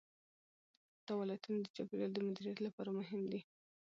[1.05, 3.41] دا ولایتونه د چاپیریال د مدیریت لپاره مهم دي.